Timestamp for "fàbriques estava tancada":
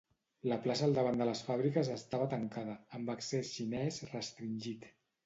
1.49-2.79